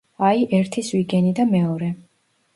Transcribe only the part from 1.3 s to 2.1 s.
და მეორე.